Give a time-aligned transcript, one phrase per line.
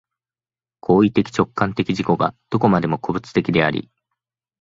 [0.79, 3.91] 行為的直観的自己がどこまでも個物的であり、